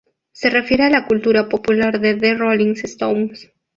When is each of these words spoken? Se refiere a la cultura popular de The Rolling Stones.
Se 0.31 0.49
refiere 0.49 0.85
a 0.85 0.89
la 0.89 1.05
cultura 1.05 1.47
popular 1.47 1.99
de 1.99 2.15
The 2.15 2.33
Rolling 2.33 2.73
Stones. 2.85 3.51